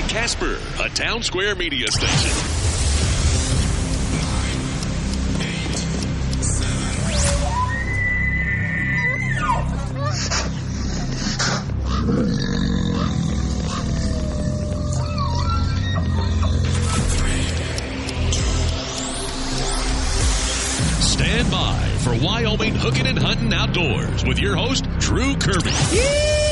[0.00, 2.30] by Casper, a Townsquare Media station.
[21.00, 26.47] Stand by for Wyoming Hooking and Hunting Outdoors with your host, Drew Kirby.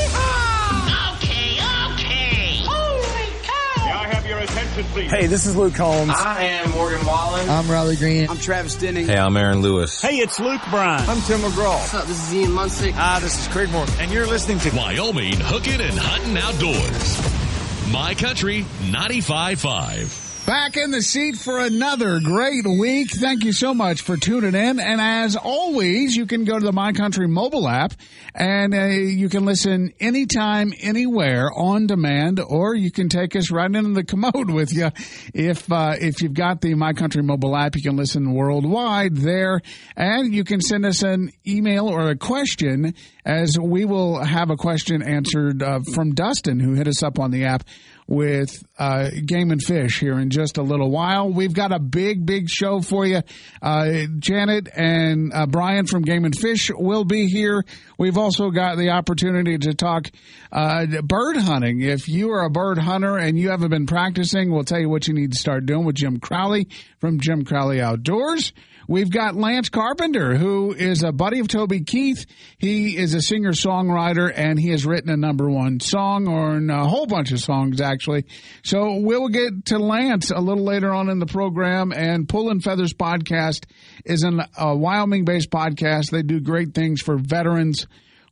[4.77, 6.13] Hey, this is Luke Holmes.
[6.15, 7.49] I am Morgan Wallen.
[7.49, 8.29] I'm Riley Green.
[8.29, 9.07] I'm Travis Denning.
[9.07, 9.99] Hey, I'm Aaron Lewis.
[9.99, 11.09] Hey, it's Luke Bryan.
[11.09, 11.79] I'm Tim McGraw.
[11.79, 12.05] What's up?
[12.05, 12.93] This is Ian Munsick.
[12.95, 17.91] Ah, this is Craig Moore, and you're listening to Wyoming Hooking and Hunting Outdoors.
[17.91, 20.26] My Country 95.5.
[20.47, 23.11] Back in the seat for another great week.
[23.11, 24.79] Thank you so much for tuning in.
[24.79, 27.91] And as always, you can go to the My Country mobile app
[28.33, 33.69] and uh, you can listen anytime, anywhere on demand, or you can take us right
[33.69, 34.89] into the commode with you.
[35.33, 39.59] If, uh, if you've got the My Country mobile app, you can listen worldwide there
[39.97, 44.55] and you can send us an email or a question as we will have a
[44.55, 47.65] question answered uh, from Dustin who hit us up on the app
[48.07, 51.29] with uh, Game and Fish here in just a little while.
[51.29, 53.21] We've got a big, big show for you.
[53.61, 57.65] Uh, Janet and uh, Brian from Game and Fish will be here.
[57.97, 60.09] We've also got the opportunity to talk
[60.51, 61.81] uh, bird hunting.
[61.81, 65.07] If you are a bird hunter and you haven't been practicing, we'll tell you what
[65.07, 66.69] you need to start doing with Jim Crowley
[66.99, 68.53] from Jim Crowley Outdoors.
[68.89, 72.25] We've got Lance Carpenter, who is a buddy of Toby Keith.
[72.57, 76.87] He is a singer songwriter and he has written a number one song or a
[76.87, 78.25] whole bunch of songs, actually.
[78.63, 81.91] So we'll get to Lance a little later on in the program.
[81.91, 83.65] And Pulling Feathers podcast
[84.05, 86.09] is an, a Wyoming based podcast.
[86.11, 87.87] They do great things for veterans.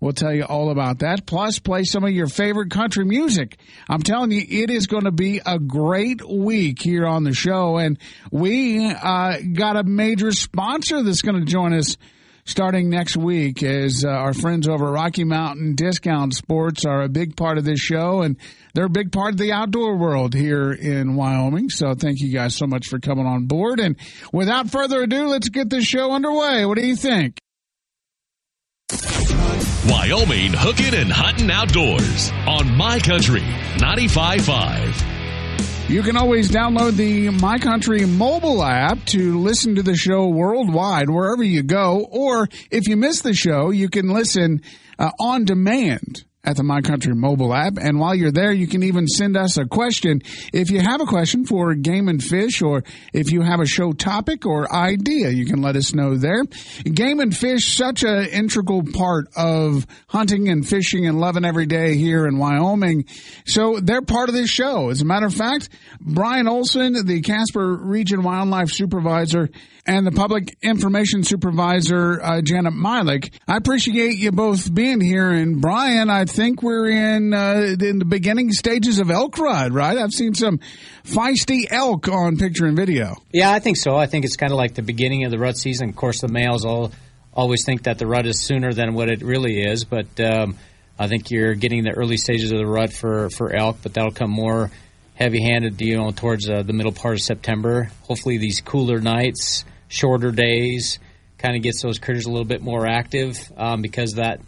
[0.05, 1.25] We'll tell you all about that.
[1.25, 3.57] Plus, play some of your favorite country music.
[3.89, 7.77] I'm telling you, it is going to be a great week here on the show.
[7.77, 7.97] And
[8.29, 11.97] we uh, got a major sponsor that's going to join us
[12.45, 17.35] starting next week as uh, our friends over Rocky Mountain Discount Sports are a big
[17.35, 18.37] part of this show and
[18.75, 21.69] they're a big part of the outdoor world here in Wyoming.
[21.71, 23.79] So thank you guys so much for coming on board.
[23.79, 23.95] And
[24.31, 26.63] without further ado, let's get this show underway.
[26.67, 27.39] What do you think?
[29.87, 33.43] Wyoming Hooking and Hunting Outdoors on My Country
[33.77, 35.89] 95.5.
[35.89, 41.11] You can always download the My Country mobile app to listen to the show worldwide,
[41.11, 42.07] wherever you go.
[42.09, 44.63] Or if you miss the show, you can listen
[44.97, 47.77] uh, on demand at the My Country mobile app.
[47.77, 50.21] And while you're there, you can even send us a question.
[50.53, 52.83] If you have a question for Game and Fish or
[53.13, 56.43] if you have a show topic or idea, you can let us know there.
[56.83, 61.97] Game and Fish, such an integral part of hunting and fishing and loving every day
[61.97, 63.05] here in Wyoming.
[63.45, 64.89] So they're part of this show.
[64.89, 65.69] As a matter of fact,
[65.99, 69.49] Brian Olson, the Casper Region Wildlife Supervisor,
[69.85, 73.31] and the Public Information Supervisor, uh, Janet Milek.
[73.47, 75.29] I appreciate you both being here.
[75.31, 79.97] And Brian, I think we're in, uh, in the beginning stages of elk rut, right?
[79.97, 80.59] I've seen some
[81.05, 83.15] feisty elk on picture and video.
[83.31, 83.95] Yeah, I think so.
[83.95, 85.89] I think it's kind of like the beginning of the rut season.
[85.89, 86.91] Of course, the males all
[87.33, 90.57] always think that the rut is sooner than what it really is, but um,
[90.97, 94.11] I think you're getting the early stages of the rut for, for elk, but that'll
[94.11, 94.71] come more
[95.15, 97.89] heavy-handed, you know, towards uh, the middle part of September.
[98.03, 100.99] Hopefully, these cooler nights, shorter days,
[101.37, 104.39] kind of gets those critters a little bit more active um, because that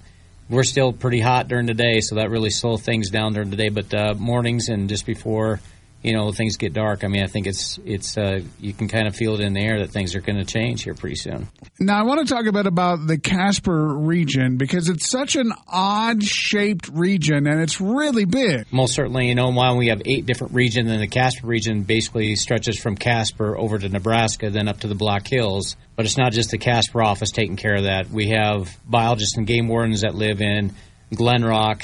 [0.49, 3.57] we're still pretty hot during the day, so that really slows things down during the
[3.57, 3.69] day.
[3.69, 5.59] But uh, mornings and just before
[6.07, 9.07] you know things get dark, I mean, I think it's it's uh, you can kind
[9.07, 11.49] of feel it in the air that things are going to change here pretty soon.
[11.79, 15.51] Now, I want to talk a bit about the Casper region because it's such an
[15.67, 18.71] odd shaped region and it's really big.
[18.71, 22.35] Most certainly, you know, while we have eight different regions, and the Casper region basically
[22.37, 25.75] stretches from Casper over to Nebraska, then up to the Black Hills.
[25.97, 28.09] But it's not just the Casper office taking care of that.
[28.09, 30.73] We have biologists and game wardens that live in
[31.11, 31.83] Glenrock,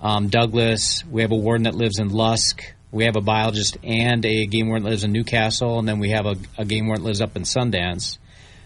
[0.00, 1.04] um, Douglas.
[1.08, 2.64] We have a warden that lives in Lusk.
[2.92, 6.26] We have a biologist and a game warden lives in Newcastle, and then we have
[6.26, 8.18] a, a game warden lives up in Sundance.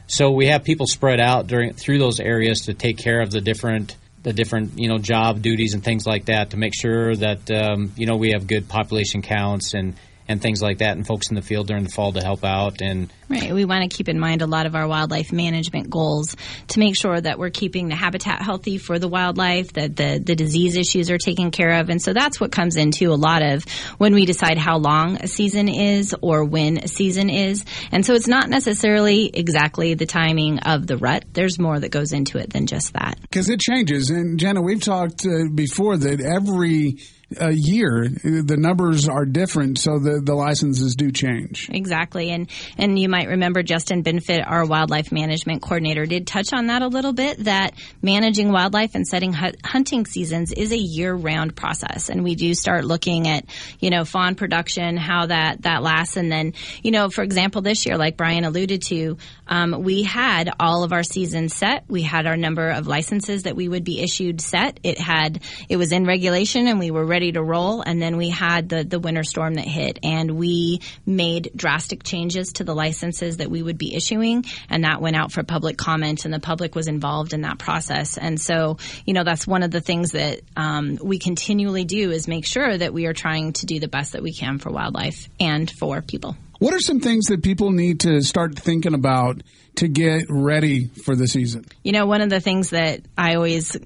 [0.07, 3.41] So we have people spread out during through those areas to take care of the
[3.41, 7.51] different the different you know job duties and things like that to make sure that
[7.51, 9.95] um, you know we have good population counts and
[10.27, 12.81] and things like that, and folks in the field during the fall to help out.
[12.81, 16.37] And right, we want to keep in mind a lot of our wildlife management goals
[16.69, 20.35] to make sure that we're keeping the habitat healthy for the wildlife, that the the
[20.35, 23.65] disease issues are taken care of, and so that's what comes into a lot of
[23.99, 27.65] when we decide how long a season is or when a season is.
[27.93, 31.25] And so it's not necessarily exactly the timing of the rut.
[31.33, 33.19] There's more that goes into it than just that.
[33.21, 36.99] Because it changes, and Jenna, we've talked uh, before that every
[37.39, 41.69] a year, the numbers are different, so the, the licenses do change.
[41.71, 42.31] Exactly.
[42.31, 46.83] And and you might remember Justin Binfet, our wildlife management coordinator, did touch on that
[46.83, 52.09] a little bit that managing wildlife and setting hunting seasons is a year-round process.
[52.09, 53.45] And we do start looking at,
[53.81, 57.87] you know, fawn production, how that that lasts and then, you know, for example, this
[57.87, 59.17] year like Brian alluded to,
[59.47, 61.85] um, we had all of our seasons set.
[61.89, 64.81] We had our number of licenses that we would be issued set.
[64.83, 68.29] It had it was in regulation and we were ready to roll and then we
[68.29, 73.37] had the the winter storm that hit and we made drastic changes to the licenses
[73.37, 76.75] that we would be issuing and that went out for public comment and the public
[76.75, 78.19] was involved in that process.
[78.19, 82.27] And so, you know, that's one of the things that um, we continually do is
[82.27, 85.29] make sure that we are trying to do the best that we can for wildlife
[85.39, 86.37] and for people.
[86.59, 89.43] What are some things that people need to start thinking about
[89.77, 91.67] to get ready for the season?
[91.85, 93.77] You know, one of the things that I always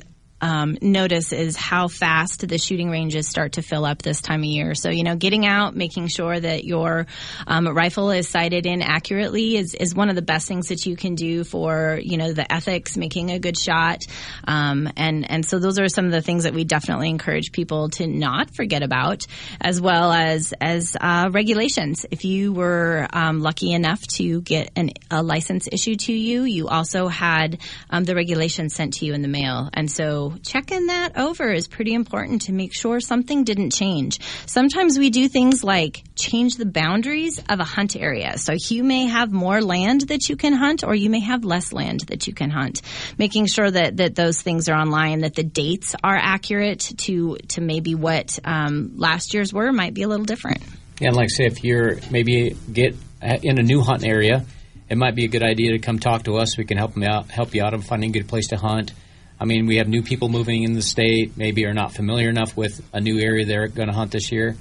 [0.40, 4.46] um, notice is how fast the shooting ranges start to fill up this time of
[4.46, 4.74] year.
[4.74, 7.06] So, you know, getting out, making sure that your
[7.46, 10.96] um, rifle is sighted in accurately is, is one of the best things that you
[10.96, 14.04] can do for, you know, the ethics, making a good shot.
[14.46, 17.88] Um, and, and so those are some of the things that we definitely encourage people
[17.90, 19.26] to not forget about,
[19.60, 22.06] as well as, as uh, regulations.
[22.10, 26.68] If you were um, lucky enough to get an, a license issued to you, you
[26.68, 29.70] also had um, the regulations sent to you in the mail.
[29.72, 34.20] And so checking that over is pretty important to make sure something didn't change.
[34.46, 38.38] Sometimes we do things like change the boundaries of a hunt area.
[38.38, 41.72] So you may have more land that you can hunt or you may have less
[41.72, 42.82] land that you can hunt.
[43.18, 47.60] Making sure that, that those things are online, that the dates are accurate to, to
[47.60, 50.62] maybe what um, last year's were might be a little different.
[51.00, 52.96] Yeah, and like say if you're maybe get
[53.42, 54.44] in a new hunt area,
[54.88, 56.56] it might be a good idea to come talk to us.
[56.56, 58.92] We can help them out, help you out on finding a good place to hunt.
[59.40, 62.56] I mean, we have new people moving in the state, maybe are not familiar enough
[62.56, 64.56] with a new area they're going to hunt this year.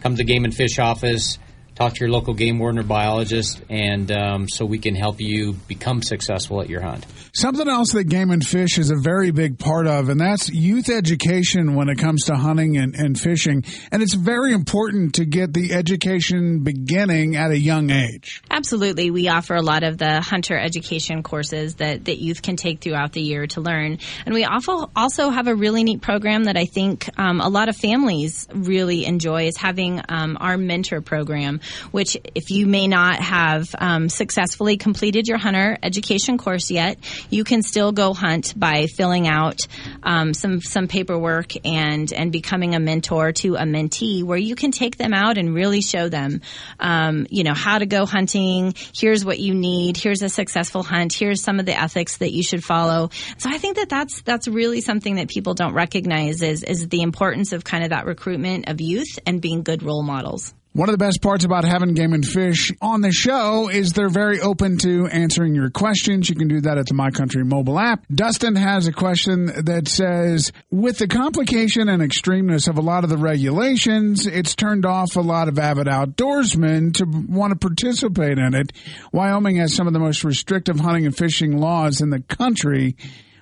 [0.00, 1.38] Come to the Game and Fish office
[1.74, 5.54] talk to your local game warden or biologist, and um, so we can help you
[5.68, 7.06] become successful at your hunt.
[7.34, 10.90] Something else that Game and Fish is a very big part of, and that's youth
[10.90, 13.64] education when it comes to hunting and, and fishing.
[13.90, 18.42] And it's very important to get the education beginning at a young age.
[18.50, 19.10] Absolutely.
[19.10, 23.12] We offer a lot of the hunter education courses that, that youth can take throughout
[23.12, 23.98] the year to learn.
[24.26, 27.70] And we also, also have a really neat program that I think um, a lot
[27.70, 31.60] of families really enjoy is having um, our mentor program
[31.90, 36.98] which if you may not have um, successfully completed your hunter education course yet,
[37.30, 39.66] you can still go hunt by filling out
[40.02, 44.70] um, some some paperwork and and becoming a mentor to a mentee, where you can
[44.70, 46.40] take them out and really show them,
[46.80, 48.74] um, you know, how to go hunting.
[48.94, 49.96] Here's what you need.
[49.96, 51.12] Here's a successful hunt.
[51.12, 53.10] Here's some of the ethics that you should follow.
[53.38, 57.02] So I think that that's that's really something that people don't recognize is is the
[57.02, 60.54] importance of kind of that recruitment of youth and being good role models.
[60.74, 64.08] One of the best parts about having Game and Fish on the show is they're
[64.08, 66.30] very open to answering your questions.
[66.30, 68.06] You can do that at the My Country mobile app.
[68.10, 73.10] Dustin has a question that says, with the complication and extremeness of a lot of
[73.10, 78.54] the regulations, it's turned off a lot of avid outdoorsmen to want to participate in
[78.54, 78.72] it.
[79.12, 82.96] Wyoming has some of the most restrictive hunting and fishing laws in the country,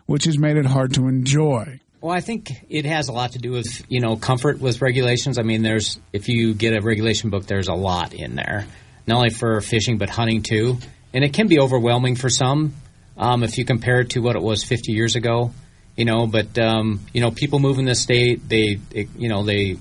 [0.07, 1.79] which has made it hard to enjoy.
[2.01, 5.39] Well, I think it has a lot to do with you know comfort with regulations.
[5.39, 8.67] I mean, there's if you get a regulation book, there's a lot in there,
[9.07, 10.79] not only for fishing but hunting too,
[11.13, 12.75] and it can be overwhelming for some
[13.19, 15.53] um, if you compare it to what it was 50 years ago.
[15.95, 18.49] You know, but um, you know, people move in the state.
[18.49, 19.77] They, it, you know, they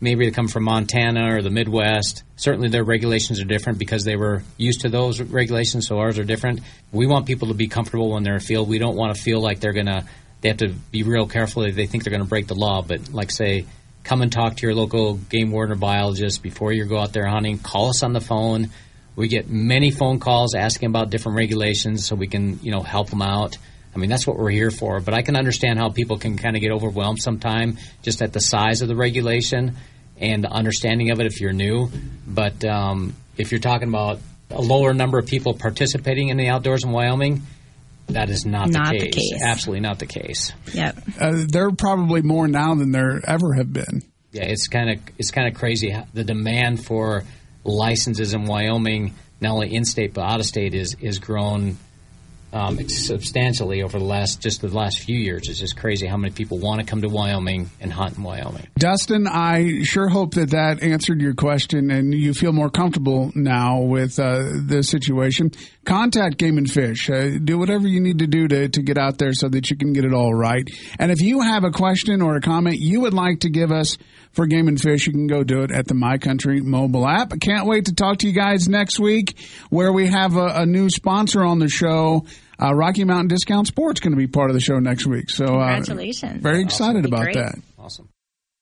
[0.00, 2.22] maybe they come from Montana or the Midwest.
[2.36, 6.24] Certainly, their regulations are different because they were used to those regulations, so ours are
[6.24, 6.60] different.
[6.92, 8.68] We want people to be comfortable when they're in field.
[8.68, 10.04] We don't want to feel like they're going to
[10.44, 11.62] they have to be real careful.
[11.62, 13.64] They think they're going to break the law, but like say,
[14.02, 17.26] come and talk to your local game warden or biologist before you go out there
[17.26, 17.58] hunting.
[17.58, 18.68] Call us on the phone.
[19.16, 23.08] We get many phone calls asking about different regulations, so we can you know help
[23.08, 23.56] them out.
[23.94, 25.00] I mean, that's what we're here for.
[25.00, 28.40] But I can understand how people can kind of get overwhelmed sometime just at the
[28.40, 29.76] size of the regulation
[30.18, 31.88] and the understanding of it if you're new.
[32.26, 34.18] But um, if you're talking about
[34.50, 37.44] a lower number of people participating in the outdoors in Wyoming,
[38.08, 39.14] that is not, not the, case.
[39.14, 39.42] the, case.
[39.42, 40.52] Absolutely not the case.
[40.72, 40.98] Yep.
[41.20, 44.02] Uh, there are probably more now than there ever have been.
[44.32, 45.96] Yeah, it's kind of it's kind of crazy.
[46.12, 47.22] The demand for
[47.62, 51.78] licenses in Wyoming, not only in state but out of state, is is grown
[52.54, 55.48] um, substantially over the last just the last few years.
[55.48, 58.68] It's just crazy how many people want to come to Wyoming and hunt in Wyoming.
[58.78, 63.80] Dustin, I sure hope that that answered your question and you feel more comfortable now
[63.80, 65.50] with uh, the situation.
[65.84, 67.10] Contact Game and Fish.
[67.10, 69.76] Uh, do whatever you need to do to, to get out there so that you
[69.76, 70.66] can get it all right.
[70.98, 73.98] And if you have a question or a comment you would like to give us
[74.34, 77.32] for game and fish, you can go do it at the My Country mobile app.
[77.32, 79.38] I can't wait to talk to you guys next week
[79.70, 82.26] where we have a, a new sponsor on the show.
[82.62, 85.30] Uh, Rocky Mountain Discount Sports going to be part of the show next week.
[85.30, 86.42] So, uh, Congratulations.
[86.42, 87.34] very excited That'd about great.
[87.36, 87.54] that.
[87.78, 88.08] Awesome.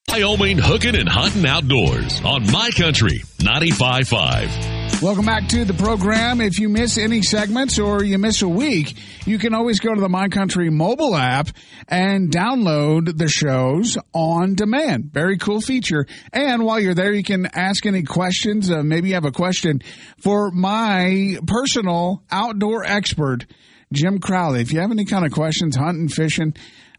[0.09, 4.72] Wyoming hooking and hunting outdoors on My Country 95.5.
[5.01, 6.39] Welcome back to the program.
[6.39, 8.95] If you miss any segments or you miss a week,
[9.25, 11.49] you can always go to the My Country mobile app
[11.89, 15.11] and download the shows on demand.
[15.11, 16.05] Very cool feature.
[16.31, 18.71] And while you're there, you can ask any questions.
[18.71, 19.81] Uh, maybe you have a question
[20.19, 23.45] for my personal outdoor expert,
[23.91, 24.61] Jim Crowley.
[24.61, 26.53] If you have any kind of questions, hunting, fishing,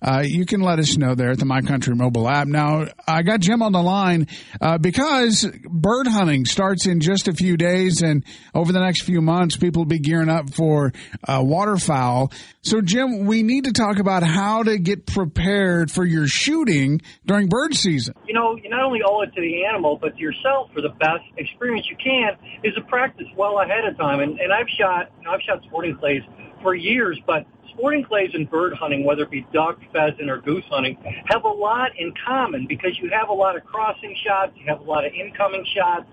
[0.04, 2.46] uh, you can let us know there at the My Country mobile app.
[2.46, 4.28] Now, I got Jim on the line
[4.60, 8.22] uh, because bird hunting starts in just a few days, and
[8.54, 10.92] over the next few months, people will be gearing up for
[11.26, 12.30] uh, waterfowl.
[12.60, 17.48] So, Jim, we need to talk about how to get prepared for your shooting during
[17.48, 18.14] bird season.
[18.26, 20.90] you know, you not only owe it to the animal, but to yourself for the
[21.00, 24.20] best experience you can is to practice well ahead of time.
[24.20, 26.20] And, and I've shot, you know, I've shot sporting clays
[26.62, 30.64] for years, but sporting clays and bird hunting, whether it be duck, pheasant, or goose
[30.70, 34.64] hunting, have a lot in common because you have a lot of crossing shots, you
[34.68, 36.06] have a lot of incoming shots,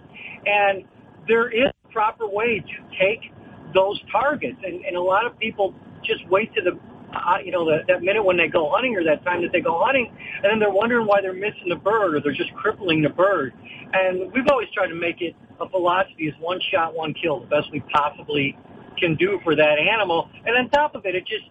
[0.45, 0.83] and
[1.27, 3.31] there is a proper way to take
[3.73, 4.57] those targets.
[4.63, 6.79] And, and a lot of people just wait to the
[7.13, 9.59] uh, you know, that, that minute when they go hunting or that time that they
[9.59, 10.07] go hunting,
[10.43, 13.53] and then they're wondering why they're missing the bird or they're just crippling the bird.
[13.93, 17.47] And we've always tried to make it a philosophy is one shot, one kill, the
[17.47, 18.57] best we possibly
[18.97, 20.29] can do for that animal.
[20.45, 21.45] And on top of it, it just,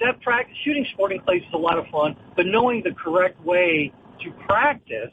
[0.00, 3.92] that practice, shooting sporting clays is a lot of fun, but knowing the correct way
[4.22, 5.12] to practice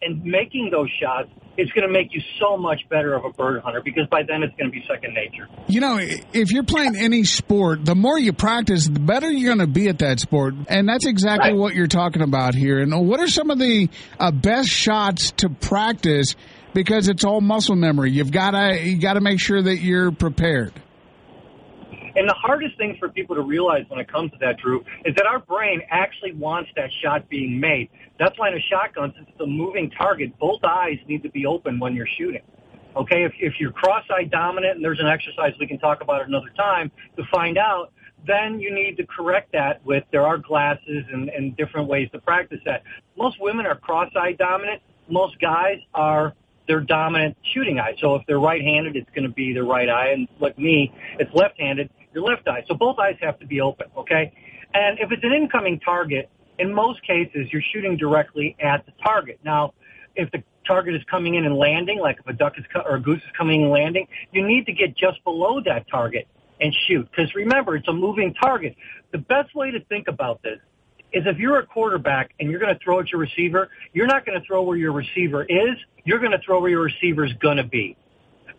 [0.00, 3.60] and making those shots is going to make you so much better of a bird
[3.64, 5.48] hunter because by then it's going to be second nature.
[5.66, 9.66] You know, if you're playing any sport, the more you practice, the better you're going
[9.66, 10.54] to be at that sport.
[10.68, 11.58] And that's exactly Right.
[11.58, 12.78] what you're talking about here.
[12.78, 13.88] And what are some of the
[14.20, 16.36] uh, best shots to practice?
[16.74, 18.12] Because it's all muscle memory.
[18.12, 20.72] You've got to you got to make sure that you're prepared.
[22.16, 25.14] And the hardest thing for people to realize when it comes to that, Drew, is
[25.16, 27.90] that our brain actually wants that shot being made.
[28.18, 31.46] That's why in a shotgun, since it's a moving target, both eyes need to be
[31.46, 32.42] open when you're shooting.
[32.96, 36.50] Okay, if, if you're cross-eye dominant, and there's an exercise we can talk about another
[36.56, 37.92] time to find out,
[38.26, 42.18] then you need to correct that with, there are glasses and, and different ways to
[42.18, 42.82] practice that.
[43.16, 44.82] Most women are cross-eye dominant.
[45.08, 46.34] Most guys are
[46.66, 47.94] their dominant shooting eye.
[48.00, 51.32] So if they're right-handed, it's going to be their right eye, and like me, it's
[51.32, 52.64] left-handed, your left eye.
[52.68, 54.32] So both eyes have to be open, okay?
[54.74, 59.38] And if it's an incoming target, in most cases, you're shooting directly at the target.
[59.44, 59.74] Now,
[60.16, 62.96] if the target is coming in and landing, like if a duck is co- or
[62.96, 66.26] a goose is coming in and landing, you need to get just below that target
[66.60, 67.08] and shoot.
[67.10, 68.74] Because remember, it's a moving target.
[69.12, 70.58] The best way to think about this
[71.12, 74.26] is if you're a quarterback and you're going to throw at your receiver, you're not
[74.26, 75.76] going to throw where your receiver is.
[76.04, 77.96] You're going to throw where your receiver is going to be.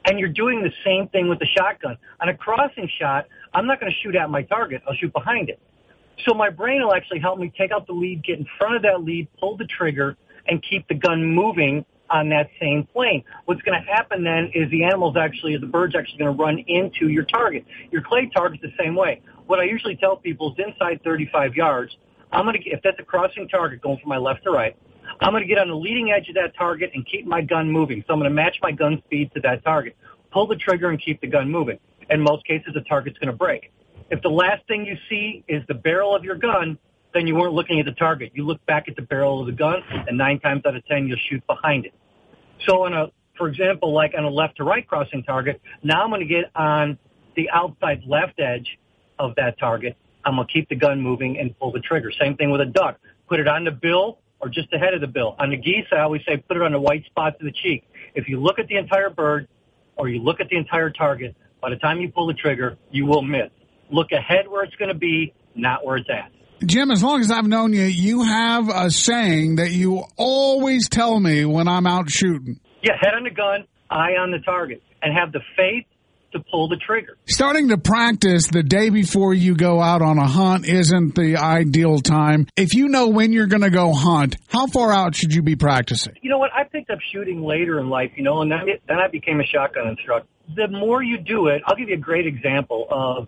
[0.05, 1.97] And you're doing the same thing with the shotgun.
[2.21, 4.81] On a crossing shot, I'm not going to shoot at my target.
[4.87, 5.59] I'll shoot behind it.
[6.27, 8.81] So my brain will actually help me take out the lead, get in front of
[8.83, 13.23] that lead, pull the trigger, and keep the gun moving on that same plane.
[13.45, 16.63] What's going to happen then is the animal's actually, the bird's actually going to run
[16.67, 17.65] into your target.
[17.91, 19.21] Your clay target's the same way.
[19.45, 21.95] What I usually tell people is inside 35 yards,
[22.31, 24.75] I'm going to, if that's a crossing target going from my left to right,
[25.21, 27.69] I'm going to get on the leading edge of that target and keep my gun
[27.69, 28.03] moving.
[28.07, 29.97] So I'm going to match my gun speed to that target.
[30.31, 31.79] Pull the trigger and keep the gun moving.
[32.09, 33.71] In most cases, the target's going to break.
[34.09, 36.77] If the last thing you see is the barrel of your gun,
[37.13, 38.31] then you weren't looking at the target.
[38.33, 41.07] You look back at the barrel of the gun, and nine times out of ten,
[41.07, 41.93] you'll shoot behind it.
[42.65, 46.09] So on a, for example, like on a left to right crossing target, now I'm
[46.09, 46.97] going to get on
[47.35, 48.79] the outside left edge
[49.17, 49.97] of that target.
[50.23, 52.11] I'm going to keep the gun moving and pull the trigger.
[52.11, 52.99] Same thing with a duck.
[53.27, 55.35] Put it on the bill or just ahead of the bill.
[55.39, 57.83] On the geese, I always say put it on the white spots of the cheek.
[58.15, 59.47] If you look at the entire bird
[59.95, 63.05] or you look at the entire target, by the time you pull the trigger, you
[63.05, 63.49] will miss.
[63.91, 66.31] Look ahead where it's going to be, not where it's at.
[66.65, 71.19] Jim, as long as I've known you, you have a saying that you always tell
[71.19, 72.59] me when I'm out shooting.
[72.83, 75.85] Yeah, head on the gun, eye on the target, and have the faith
[76.31, 77.17] to pull the trigger.
[77.27, 81.99] Starting to practice the day before you go out on a hunt isn't the ideal
[81.99, 82.47] time.
[82.55, 85.55] If you know when you're going to go hunt, how far out should you be
[85.55, 86.13] practicing?
[86.21, 86.51] You know what?
[86.53, 89.45] I picked up shooting later in life, you know, and then, then I became a
[89.45, 90.27] shotgun instructor.
[90.55, 93.27] The more you do it, I'll give you a great example of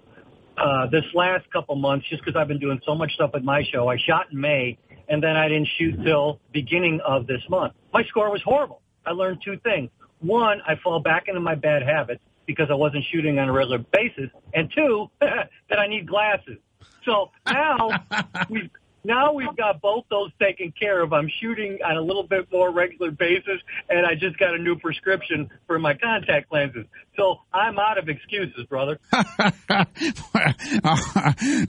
[0.57, 3.63] uh, this last couple months, just because I've been doing so much stuff with my
[3.71, 3.87] show.
[3.87, 4.77] I shot in May,
[5.07, 7.73] and then I didn't shoot till beginning of this month.
[7.93, 8.81] My score was horrible.
[9.05, 9.89] I learned two things.
[10.19, 13.79] One, I fall back into my bad habits because I wasn't shooting on a regular
[13.79, 16.57] basis, and two, that I need glasses.
[17.05, 17.89] So now
[18.49, 18.69] we've
[19.03, 21.13] now we've got both those taken care of.
[21.13, 24.77] I'm shooting on a little bit more regular basis, and I just got a new
[24.77, 26.85] prescription for my contact lenses.
[27.17, 28.99] So I'm out of excuses, brother.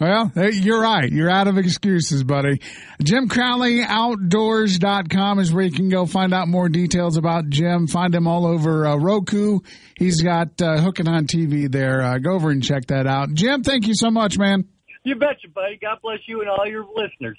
[0.01, 1.11] well, you're right.
[1.11, 2.61] You're out of excuses, buddy.
[3.03, 7.87] Jim Crowley, outdoors.com is where you can go find out more details about Jim.
[7.87, 9.61] Find him all over uh, Roku.
[9.97, 12.03] He's got uh, Hooking on TV there.
[12.03, 13.33] Uh, go over and check that out.
[13.35, 14.69] Jim, thank you so much, man.
[15.05, 15.79] You betcha, buddy.
[15.81, 17.39] God bless you and all your listeners.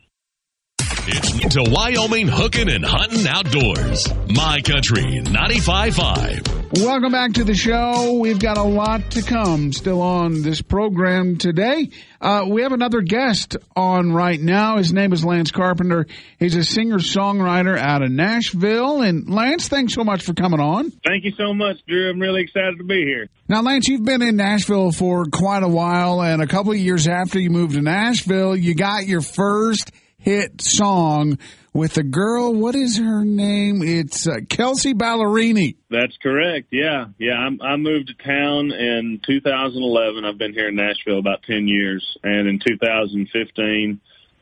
[1.06, 4.08] It's to Wyoming hooking and hunting outdoors.
[4.30, 6.82] My country 95.5.
[6.82, 8.14] Welcome back to the show.
[8.14, 11.90] We've got a lot to come still on this program today.
[12.22, 14.78] Uh, we have another guest on right now.
[14.78, 16.08] His name is Lance Carpenter.
[16.40, 19.02] He's a singer songwriter out of Nashville.
[19.02, 20.90] And Lance, thanks so much for coming on.
[21.06, 22.12] Thank you so much, Drew.
[22.12, 23.28] I'm really excited to be here.
[23.50, 27.10] Now, Lance, you've been in Nashville for quite a while, and a couple of years
[27.10, 29.92] after you moved to Nashville, you got your first
[30.24, 31.38] hit song
[31.74, 32.54] with a girl.
[32.54, 33.82] What is her name?
[33.84, 35.76] It's uh, Kelsea Ballerini.
[35.90, 36.68] That's correct.
[36.72, 37.34] Yeah, yeah.
[37.34, 40.24] I'm, I moved to town in 2011.
[40.24, 44.00] I've been here in Nashville about 10 years, and in 2015.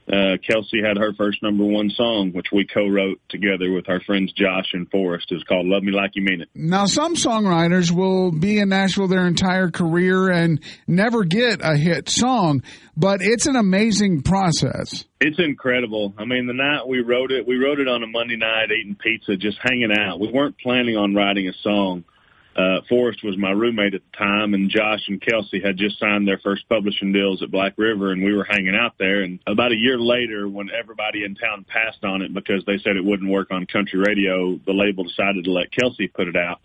[0.07, 4.33] Uh, Kelsea had her first number one song, which we co-wrote together with our friends
[4.33, 5.27] Josh and Forrest.
[5.29, 9.07] It's called "Love Me Like You Mean It." Now, some songwriters will be in Nashville
[9.07, 12.63] their entire career and never get a hit song,
[12.97, 15.05] but it's an amazing process.
[15.21, 16.13] It's incredible.
[16.17, 18.95] I mean, the night we wrote it, we wrote it on a Monday night, eating
[18.95, 20.19] pizza, just hanging out.
[20.19, 22.03] We weren't planning on writing a song.
[22.55, 26.27] Uh, Forrest was my roommate at the time, and Josh and Kelsea had just signed
[26.27, 29.21] their first publishing deals at Black River, and we were hanging out there.
[29.21, 32.97] And about a year later, when everybody in town passed on it because they said
[32.97, 36.59] it wouldn't work on country radio, the label decided to let Kelsea put it out.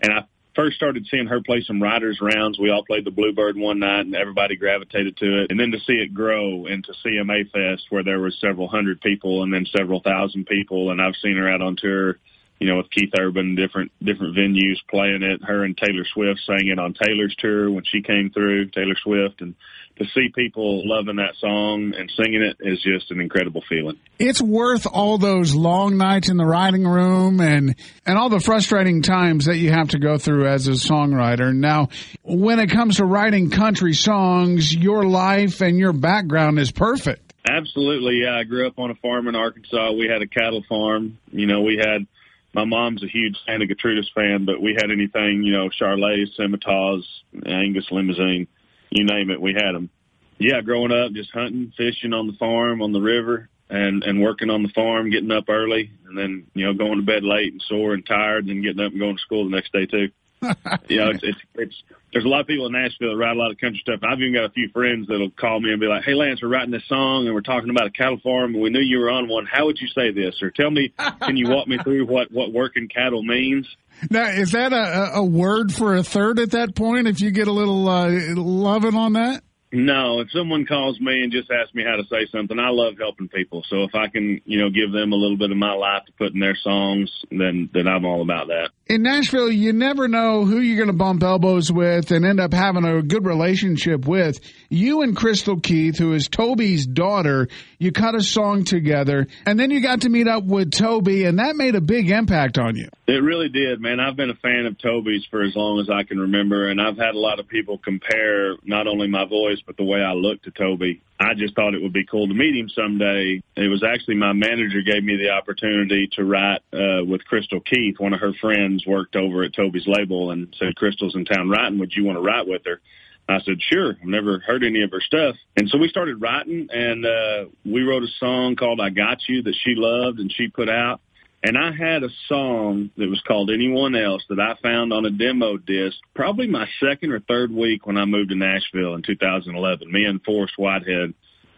[0.00, 0.24] And I
[0.54, 2.56] first started seeing her play some writers rounds.
[2.56, 5.50] We all played the Bluebird one night, and everybody gravitated to it.
[5.50, 9.42] And then to see it grow into CMA Fest, where there was several hundred people
[9.42, 12.18] and then several thousand people, and I've seen her out on tour
[12.60, 15.42] you know, with Keith Urban, different different venues playing it.
[15.42, 19.40] Her and Taylor Swift sang it on Taylor's tour when she came through, Taylor Swift,
[19.40, 19.54] and
[19.96, 23.96] to see people loving that song and singing it is just an incredible feeling.
[24.18, 29.02] It's worth all those long nights in the writing room and and all the frustrating
[29.02, 31.54] times that you have to go through as a songwriter.
[31.54, 31.88] Now,
[32.22, 37.32] when it comes to writing country songs, your life and your background is perfect.
[37.46, 38.38] Absolutely, yeah.
[38.38, 39.92] I grew up on a farm in Arkansas.
[39.92, 41.18] We had a cattle farm.
[41.30, 42.06] You know, we had
[42.54, 47.02] my mom's a huge Santa Gertrudis fan, but we had anything, you know, Charolais, Simitas,
[47.44, 48.46] Angus Limousin,
[48.90, 49.90] you name it, we had them.
[50.38, 54.50] Yeah, growing up, just hunting, fishing on the farm, on the river, and and working
[54.50, 57.62] on the farm, getting up early, and then you know going to bed late and
[57.68, 60.10] sore and tired, and then getting up and going to school the next day too.
[60.88, 63.38] you know, it's, it's it's there's a lot of people in Nashville that write a
[63.38, 64.00] lot of country stuff.
[64.02, 66.48] I've even got a few friends that'll call me and be like, "Hey, Lance, we're
[66.48, 69.10] writing this song and we're talking about a cattle farm and we knew you were
[69.10, 69.46] on one.
[69.46, 70.42] How would you say this?
[70.42, 73.66] Or tell me, can you walk me through what what working cattle means?"
[74.10, 77.06] Now, is that a, a word for a third at that point?
[77.06, 79.42] If you get a little uh, loving on that.
[79.76, 82.94] No, if someone calls me and just asks me how to say something, I love
[82.96, 83.64] helping people.
[83.68, 86.12] So if I can, you know, give them a little bit of my life to
[86.12, 88.70] put in their songs, then then I'm all about that.
[88.86, 92.52] In Nashville, you never know who you're going to bump elbows with and end up
[92.52, 94.40] having a good relationship with.
[94.68, 99.70] You and Krystal Keith, who is Toby's daughter, you cut a song together, and then
[99.70, 102.90] you got to meet up with Toby, and that made a big impact on you.
[103.06, 104.00] It really did, man.
[104.00, 106.98] I've been a fan of Toby's for as long as I can remember, and I've
[106.98, 110.42] had a lot of people compare not only my voice but the way I look
[110.42, 111.00] to Toby.
[111.18, 113.40] I just thought it would be cool to meet him someday.
[113.56, 118.00] It was actually my manager gave me the opportunity to write uh, with Krystal Keith.
[118.00, 121.78] One of her friends worked over at Toby's label and said, "Krystal's in town writing.
[121.78, 122.80] Would you want to write with her?"
[123.28, 123.96] I said, sure.
[124.00, 125.36] I've never heard any of her stuff.
[125.56, 129.42] And so we started writing and, uh, we wrote a song called I Got You
[129.42, 131.00] that she loved and she put out.
[131.46, 135.10] And I had a song that was called Anyone Else that I found on a
[135.10, 139.92] demo disc probably my second or third week when I moved to Nashville in 2011,
[139.92, 141.12] me and Forrest Whitehead.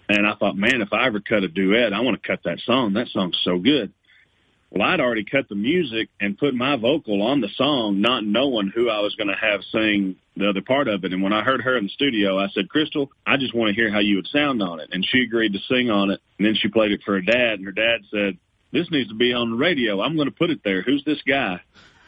[0.08, 2.58] And I thought, man, if I ever cut a duet, I want to cut that
[2.66, 2.94] song.
[2.94, 3.92] That song's so good.
[4.70, 8.72] Well, I'd already cut the music and put my vocal on the song, not knowing
[8.74, 11.12] who I was going to have sing the other part of it.
[11.12, 13.80] And when I heard her in the studio, I said, Krystal, I just want to
[13.80, 14.88] hear how you would sound on it.
[14.90, 16.20] And she agreed to sing on it.
[16.38, 17.60] And then she played it for her dad.
[17.60, 18.38] And her dad said,
[18.76, 20.00] this needs to be on the radio.
[20.02, 20.82] I'm going to put it there.
[20.82, 21.60] Who's this guy?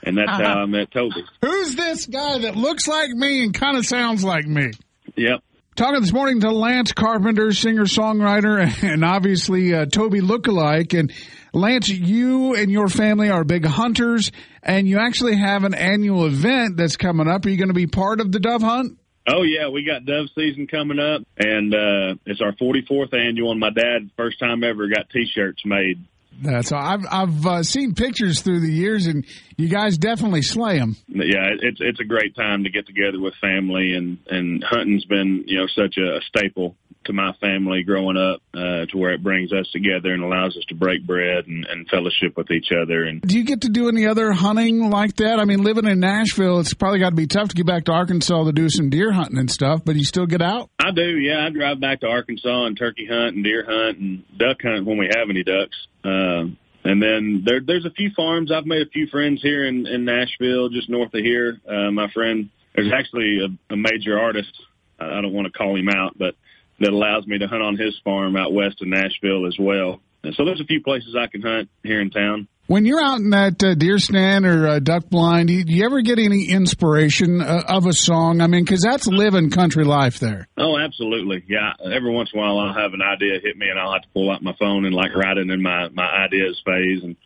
[0.02, 0.42] And that's uh-huh.
[0.42, 1.24] how I met Toby.
[1.42, 4.70] Who's this guy that looks like me and kind of sounds like me?
[5.16, 5.42] Yep.
[5.76, 10.98] Talking this morning to Lance Carpenter, singer songwriter, and obviously uh, Toby lookalike.
[10.98, 11.12] And
[11.52, 14.30] Lance, you and your family are big hunters,
[14.62, 17.46] and you actually have an annual event that's coming up.
[17.46, 18.98] Are you going to be part of the dove hunt?
[19.30, 23.52] Oh yeah, we got dove season coming up, and uh, it's our 44th annual.
[23.52, 26.04] And my dad, first time ever, got T-shirts made.
[26.40, 26.80] That's all.
[26.80, 30.96] I've I've uh, seen pictures through the years, and you guys definitely slay them.
[31.08, 35.44] Yeah, it's it's a great time to get together with family, and and hunting's been
[35.46, 36.76] you know such a, a staple
[37.08, 40.64] to my family growing up uh, to where it brings us together and allows us
[40.68, 43.04] to break bread and, and fellowship with each other.
[43.04, 45.40] And do you get to do any other hunting like that?
[45.40, 47.92] I mean, living in Nashville, it's probably got to be tough to get back to
[47.92, 49.80] Arkansas to do some deer hunting and stuff.
[49.84, 50.70] But you still get out?
[50.78, 51.18] I do.
[51.18, 54.86] Yeah, I drive back to Arkansas and turkey hunt and deer hunt and duck hunt
[54.86, 55.87] when we have any ducks.
[56.04, 58.50] Um, and then there, there's a few farms.
[58.50, 61.58] I've made a few friends here in, in Nashville, just north of here.
[61.68, 64.52] Uh, my friend, there's actually a, a major artist.
[64.98, 66.34] I don't want to call him out, but
[66.80, 70.00] that allows me to hunt on his farm out west of Nashville as well.
[70.22, 72.48] And so there's a few places I can hunt here in town.
[72.68, 76.02] When you're out in that uh, deer stand or uh, duck blind, do you, ever
[76.02, 78.42] get any inspiration uh, of a song?
[78.42, 80.48] I mean, because that's living country life there.
[80.58, 81.42] Oh, absolutely.
[81.48, 81.72] Yeah.
[81.82, 84.08] Every once in a while, I'll have an idea hit me, and I'll have to
[84.12, 87.02] pull out my phone and like write it in my my ideas phase.
[87.04, 87.16] And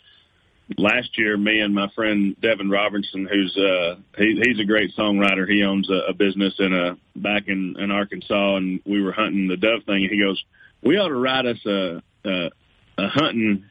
[0.78, 5.50] last year, me and my friend Devin Robinson, who's uh he, he's a great songwriter.
[5.50, 9.48] He owns a, a business in a back in in Arkansas, and we were hunting
[9.48, 10.05] the dove thing.
[10.05, 10.40] And he goes,
[10.85, 12.50] "We ought to write us a a,
[12.96, 13.64] a hunting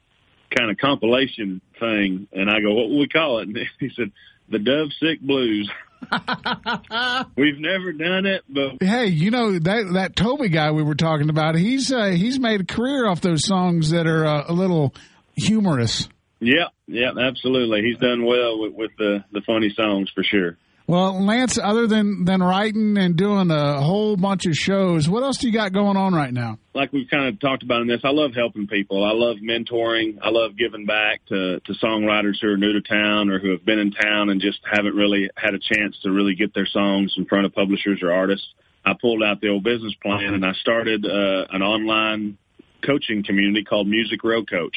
[0.56, 4.12] kind of compilation thing." And I go, "What will we call it?" And he said,
[4.50, 5.70] "The Dove Sick Blues."
[7.36, 11.30] We've never done it, but hey, you know that that Toby guy we were talking
[11.30, 11.56] about.
[11.56, 14.94] He's uh, he's made a career off those songs that are uh, a little
[15.36, 16.10] humorous.
[16.40, 17.84] Yeah, yeah, absolutely.
[17.84, 20.58] He's done well with, with the the funny songs for sure.
[20.92, 25.38] Well, Lance, other than than writing and doing a whole bunch of shows, what else
[25.38, 26.60] do you got going on right now?
[26.74, 29.02] Like we've kind of talked about in this, I love helping people.
[29.06, 30.18] I love mentoring.
[30.22, 33.64] I love giving back to to songwriters who are new to town or who have
[33.64, 37.14] been in town and just haven't really had a chance to really get their songs
[37.16, 38.48] in front of publishers or artists.
[38.84, 42.38] I pulled out the old business plan and I started uh, an online
[42.86, 44.76] coaching community called Music Row Coach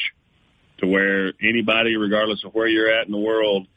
[0.77, 3.67] to where anybody, regardless of where you're at in the world,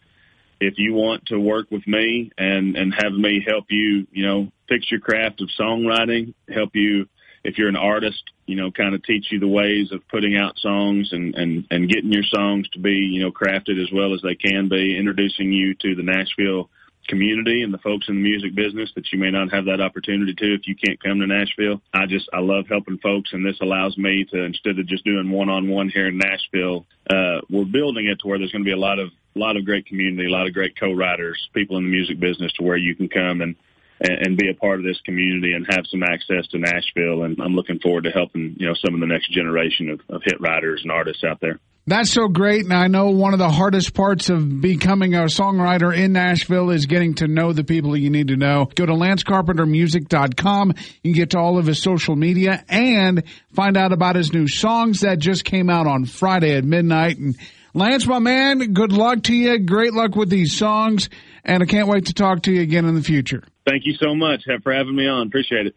[0.60, 4.50] if you want to work with me and, and have me help you, you know,
[4.68, 7.06] fix your craft of songwriting, help you,
[7.44, 10.58] if you're an artist, you know, kind of teach you the ways of putting out
[10.58, 14.20] songs and, and, and getting your songs to be, you know, crafted as well as
[14.22, 16.68] they can be, introducing you to the Nashville
[17.08, 20.34] community and the folks in the music business that you may not have that opportunity
[20.34, 21.80] to if you can't come to Nashville.
[21.92, 25.30] I just I love helping folks, and this allows me to instead of just doing
[25.30, 28.68] one on one here in Nashville, uh, we're building it to where there's going to
[28.68, 31.76] be a lot of a lot of great community, a lot of great co-writers, people
[31.78, 33.56] in the music business, to where you can come and
[34.00, 37.24] and, be a part of this community and have some access to Nashville.
[37.24, 40.22] And I'm looking forward to helping, you know, some of the next generation of, of
[40.24, 41.58] hit writers and artists out there.
[41.88, 42.64] That's so great.
[42.64, 46.84] And I know one of the hardest parts of becoming a songwriter in Nashville is
[46.84, 48.68] getting to know the people you need to know.
[48.74, 50.74] Go to lancecarpentermusic.com.
[51.02, 53.24] You can get to all of his social media and
[53.54, 57.16] find out about his new songs that just came out on Friday at midnight.
[57.16, 57.36] And
[57.74, 59.58] Lance, my man, good luck to you.
[59.58, 61.08] Great luck with these songs.
[61.44, 63.42] And I can't wait to talk to you again in the future.
[63.66, 65.26] Thank you so much for having me on.
[65.26, 65.74] Appreciate it.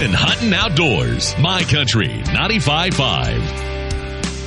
[0.00, 3.77] And hunting outdoors, my country, 95.5.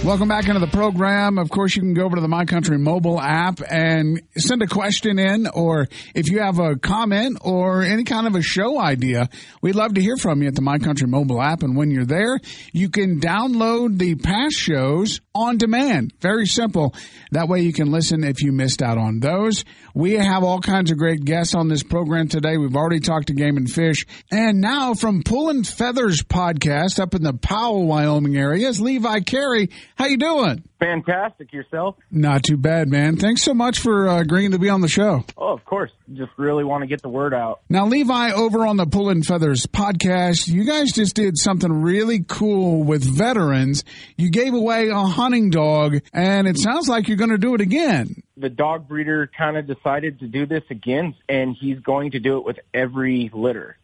[0.04, 1.38] Welcome back into the program.
[1.38, 4.68] Of course, you can go over to the My Country mobile app and send a
[4.68, 9.30] question in, or if you have a comment or any kind of a show idea,
[9.62, 11.62] we'd love to hear from you at the My Country mobile app.
[11.62, 12.40] And when you're there,
[12.74, 16.14] you can download the past shows on demand.
[16.20, 16.96] Very simple.
[17.32, 19.64] That way you can listen if you missed out on those.
[19.94, 22.58] We have all kinds of great guests on this program today.
[22.58, 24.08] We've already talked to Game and Fish.
[24.32, 29.70] And now from Pulling Feathers podcast up in the Powell, Wyoming area is Levi Carey.
[29.96, 30.64] How you doing?
[30.80, 31.54] Fantastic.
[31.54, 31.96] Yourself?
[32.10, 33.18] Not too bad, man.
[33.18, 35.24] Thanks so much for uh, agreeing to be on the show.
[35.38, 35.92] Oh, of course.
[36.14, 37.62] Just really want to get the word out.
[37.70, 42.84] Now, Levi, over on the Pullin' Feathers podcast, you guys just did something really cool
[42.84, 43.84] with veterans.
[44.18, 47.62] You gave away a hunting dog, and it sounds like you're going to do it
[47.62, 48.16] again.
[48.38, 52.38] The dog breeder kind of decided to do this again, and he's going to do
[52.38, 53.78] it with every litter.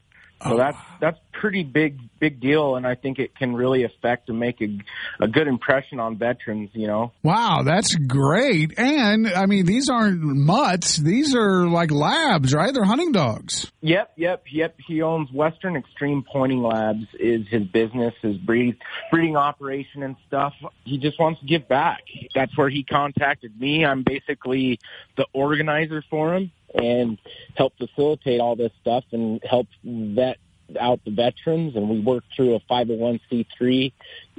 [0.44, 0.58] So oh.
[0.58, 4.62] that's that's pretty big big deal, and I think it can really affect and make
[4.62, 4.78] a,
[5.20, 6.70] a good impression on veterans.
[6.74, 7.12] You know.
[7.24, 8.78] Wow, that's great.
[8.78, 12.72] And I mean, these aren't mutts; these are like labs, right?
[12.72, 13.72] They're hunting dogs.
[13.82, 14.76] Yep, yep, yep.
[14.88, 17.08] He owns Western Extreme Pointing Labs.
[17.20, 18.78] Is his business, his breed,
[19.10, 20.54] breeding operation and stuff.
[20.84, 22.02] He just wants to give back.
[22.36, 23.84] That's where he contacted me.
[23.84, 24.80] I'm basically
[25.16, 27.18] the organizer for him and
[27.56, 30.38] help facilitate all this stuff and help vet
[30.80, 31.76] out the veterans.
[31.76, 33.94] And we work through a 501c3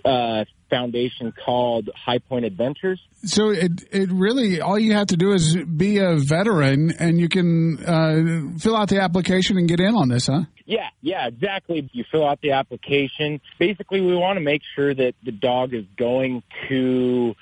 [0.04, 3.00] uh, foundation called High Point Adventures.
[3.24, 7.28] So it it really all you have to do is be a veteran, and you
[7.28, 10.42] can uh, fill out the application and get in on this, huh?
[10.66, 11.88] Yeah, yeah, exactly.
[11.92, 13.40] You fill out the application.
[13.58, 17.34] Basically, we want to make sure that the dog is going to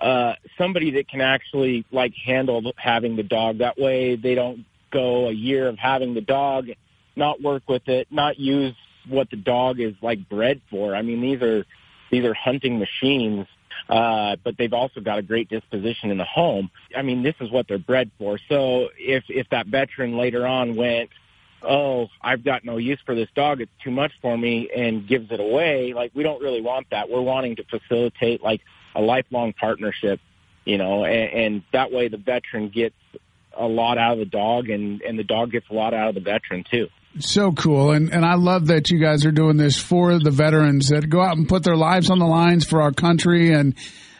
[0.00, 3.58] uh, somebody that can actually like handle having the dog.
[3.58, 6.68] That way, they don't go a year of having the dog,
[7.16, 8.74] not work with it, not use
[9.08, 10.94] what the dog is like bred for.
[10.94, 11.64] I mean, these are
[12.10, 13.46] these are hunting machines,
[13.88, 16.70] uh, but they've also got a great disposition in the home.
[16.96, 18.38] I mean, this is what they're bred for.
[18.48, 21.10] So if if that veteran later on went,
[21.62, 25.30] oh, I've got no use for this dog, it's too much for me, and gives
[25.30, 27.10] it away, like we don't really want that.
[27.10, 28.60] We're wanting to facilitate like
[28.94, 30.20] a lifelong partnership,
[30.64, 32.94] you know, and, and that way the veteran gets
[33.56, 36.14] a lot out of the dog, and and the dog gets a lot out of
[36.14, 36.88] the veteran too.
[37.18, 40.88] So cool, and and I love that you guys are doing this for the veterans
[40.88, 43.74] that go out and put their lives on the lines for our country, and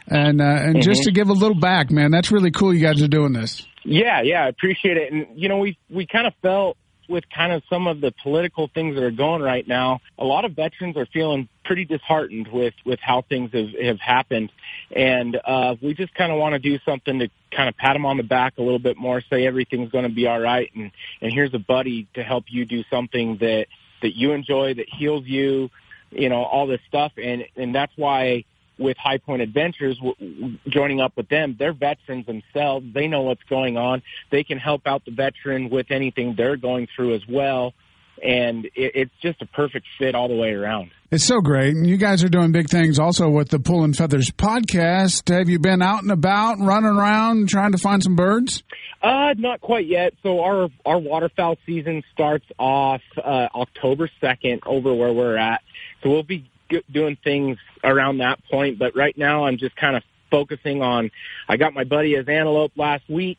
[0.07, 0.81] and uh, and mm-hmm.
[0.81, 2.11] just to give a little back, man.
[2.11, 2.75] That's really cool.
[2.75, 3.67] You guys are doing this.
[3.85, 5.13] Yeah, yeah, I appreciate it.
[5.13, 6.77] And you know, we we kind of felt
[7.11, 10.45] with kind of some of the political things that are going right now, a lot
[10.45, 14.51] of veterans are feeling pretty disheartened with with how things have have happened,
[14.95, 18.07] and uh, we just kind of want to do something to kind of pat them
[18.07, 20.91] on the back a little bit more, say everything's going to be all right, and
[21.21, 23.67] and here's a buddy to help you do something that
[24.03, 25.69] that you enjoy, that heals you,
[26.11, 28.45] you know, all this stuff, and and that's why
[28.81, 31.55] with High Point Adventures, w- joining up with them.
[31.59, 32.87] They're veterans themselves.
[32.93, 34.03] They know what's going on.
[34.31, 37.75] They can help out the veteran with anything they're going through as well.
[38.23, 40.91] And it, it's just a perfect fit all the way around.
[41.11, 41.75] It's so great.
[41.75, 45.35] And you guys are doing big things also with the Pullin' Feathers podcast.
[45.35, 48.63] Have you been out and about, running around, trying to find some birds?
[49.03, 50.13] Uh, not quite yet.
[50.23, 55.63] So our, our waterfowl season starts off, uh, October 2nd over where we're at.
[56.03, 56.49] So we'll be
[56.91, 58.79] doing things around that point.
[58.79, 61.11] But right now, I'm just kind of focusing on.
[61.49, 63.39] I got my buddy as antelope last week,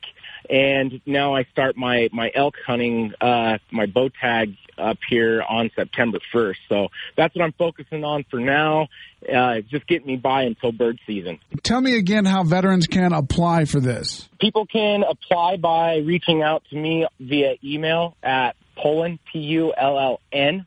[0.50, 5.70] and now I start my my elk hunting, uh, my bow tag up here on
[5.76, 6.56] September 1st.
[6.68, 8.88] So that's what I'm focusing on for now.
[9.32, 11.40] Uh, just getting me by until bird season.
[11.62, 14.28] Tell me again how veterans can apply for this.
[14.40, 20.66] People can apply by reaching out to me via email at Pullin, P-U-L-L-N,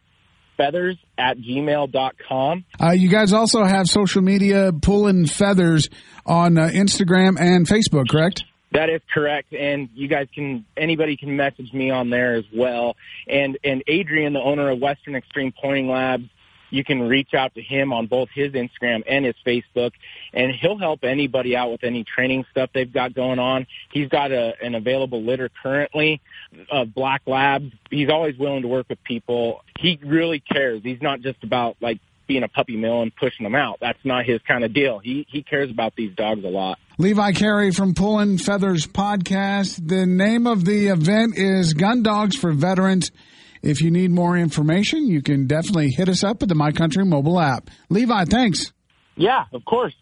[0.56, 2.64] feathers at gmail.com.
[2.80, 5.88] Uh, you guys also have social media pulling feathers
[6.26, 8.44] on uh, Instagram and Facebook, correct?
[8.72, 12.96] That is correct, and you guys can anybody can message me on there as well.
[13.28, 16.28] And and Adrian, the owner of Western Extreme Pointing Labs,
[16.74, 19.92] you can reach out to him on both his Instagram and his Facebook,
[20.32, 23.68] and he'll help anybody out with any training stuff they've got going on.
[23.92, 26.20] He's got a, an available litter currently
[26.70, 27.72] of black labs.
[27.90, 29.62] He's always willing to work with people.
[29.78, 30.82] He really cares.
[30.82, 33.78] He's not just about like being a puppy mill and pushing them out.
[33.80, 34.98] That's not his kind of deal.
[34.98, 36.78] He he cares about these dogs a lot.
[36.98, 39.86] Levi Carey from Pullin' Feathers podcast.
[39.86, 43.10] The name of the event is Gun Dogs for Veterans.
[43.64, 47.02] If you need more information, you can definitely hit us up at the My Country
[47.02, 47.70] mobile app.
[47.88, 48.74] Levi, thanks.
[49.16, 49.94] Yeah, of course.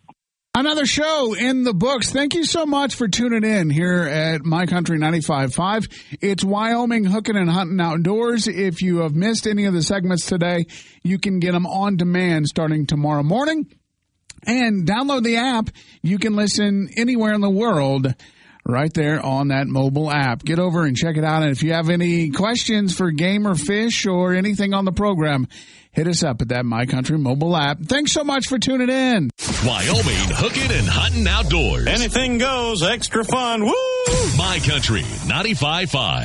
[0.53, 2.11] Another show in the books.
[2.11, 6.18] Thank you so much for tuning in here at My Country 95.5.
[6.20, 8.48] It's Wyoming Hooking and Hunting Outdoors.
[8.48, 10.66] If you have missed any of the segments today,
[11.05, 13.70] you can get them on demand starting tomorrow morning.
[14.44, 15.70] And download the app.
[16.03, 18.12] You can listen anywhere in the world
[18.64, 20.44] right there on that mobile app.
[20.44, 21.42] Get over and check it out.
[21.42, 25.48] And if you have any questions for game or fish or anything on the program,
[25.92, 27.81] hit us up at that My Country mobile app.
[27.81, 29.31] Thanks so much for tuning in.
[29.64, 31.87] Wyoming hooking and hunting outdoors.
[31.87, 33.64] Anything goes, extra fun.
[33.64, 33.72] Woo!
[34.37, 36.20] My Country 95.5.